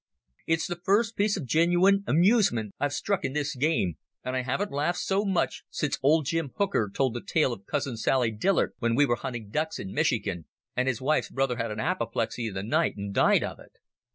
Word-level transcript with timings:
It's 0.47 0.65
the 0.65 0.79
first 0.83 1.15
piece 1.15 1.37
of 1.37 1.45
genooine 1.45 2.03
amusement 2.07 2.73
I've 2.79 2.91
struck 2.91 3.23
in 3.23 3.33
this 3.33 3.55
game, 3.55 3.97
and 4.23 4.35
I 4.35 4.41
haven't 4.41 4.71
laughed 4.71 4.97
so 4.97 5.23
much 5.23 5.61
since 5.69 5.99
old 6.01 6.25
Jim 6.25 6.51
Hooker 6.57 6.89
told 6.91 7.13
the 7.13 7.21
tale 7.21 7.53
of 7.53 7.67
'Cousin 7.67 7.97
Sally 7.97 8.31
Dillard' 8.31 8.73
when 8.79 8.95
we 8.95 9.05
were 9.05 9.17
hunting 9.17 9.51
ducks 9.51 9.77
in 9.77 9.93
Michigan 9.93 10.45
and 10.75 10.87
his 10.87 11.03
wife's 11.03 11.29
brother 11.29 11.57
had 11.57 11.69
an 11.69 11.79
apoplexy 11.79 12.47
in 12.47 12.55
the 12.55 12.63
night 12.63 12.97
and 12.97 13.13
died 13.13 13.43
of 13.43 13.59
it." 13.59 13.73